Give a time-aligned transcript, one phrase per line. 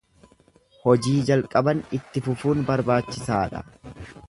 [0.85, 3.65] Hojii jalqaban itti fufuun barbaachisaa dha.